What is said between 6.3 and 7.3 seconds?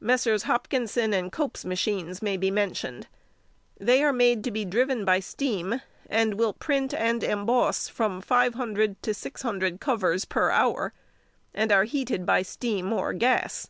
will print and